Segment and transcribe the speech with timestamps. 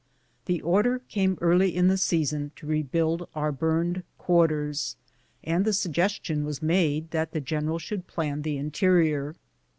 [0.45, 4.95] The order came early in the season to rebuild our burned quarters,
[5.43, 9.35] and the suggestion was made that the general should plan the interior.